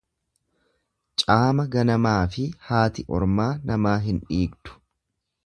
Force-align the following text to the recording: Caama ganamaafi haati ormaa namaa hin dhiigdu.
Caama 1.23 1.63
ganamaafi 1.75 2.47
haati 2.71 3.07
ormaa 3.19 3.47
namaa 3.71 3.95
hin 4.09 4.25
dhiigdu. 4.33 4.81